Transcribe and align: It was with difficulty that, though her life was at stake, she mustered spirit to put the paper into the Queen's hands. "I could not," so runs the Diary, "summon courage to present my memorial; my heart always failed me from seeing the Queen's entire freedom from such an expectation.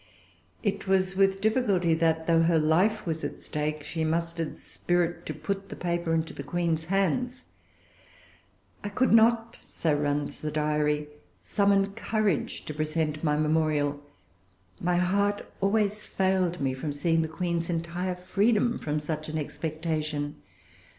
It 0.63 0.87
was 0.87 1.15
with 1.15 1.41
difficulty 1.41 1.93
that, 1.93 2.25
though 2.25 2.41
her 2.41 2.57
life 2.57 3.05
was 3.05 3.23
at 3.23 3.37
stake, 3.37 3.83
she 3.83 4.03
mustered 4.03 4.55
spirit 4.55 5.27
to 5.27 5.33
put 5.35 5.69
the 5.69 5.75
paper 5.75 6.11
into 6.15 6.33
the 6.33 6.41
Queen's 6.41 6.85
hands. 6.85 7.43
"I 8.83 8.89
could 8.89 9.13
not," 9.13 9.59
so 9.61 9.93
runs 9.93 10.39
the 10.39 10.49
Diary, 10.49 11.07
"summon 11.43 11.93
courage 11.93 12.65
to 12.65 12.73
present 12.73 13.23
my 13.23 13.37
memorial; 13.37 14.01
my 14.79 14.97
heart 14.97 15.45
always 15.61 16.03
failed 16.03 16.59
me 16.59 16.73
from 16.73 16.91
seeing 16.93 17.21
the 17.21 17.27
Queen's 17.27 17.69
entire 17.69 18.15
freedom 18.15 18.79
from 18.79 18.99
such 18.99 19.29
an 19.29 19.37
expectation. 19.37 20.37